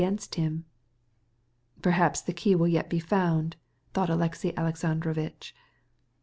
"But 0.01 0.31
perhaps 1.83 2.21
the 2.21 2.33
key 2.33 2.55
may 2.55 2.69
yet 2.69 2.89
be 2.89 2.97
found," 2.99 3.55
thought 3.93 4.09
Alexey 4.09 4.51
Alexandrovitch. 4.57 5.53